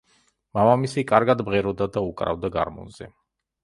მამამისი 0.57 1.03
კარგად 1.13 1.45
მღეროდა 1.51 1.91
და 1.99 2.07
უკრავდა 2.11 2.55
გარმონზე. 2.61 3.15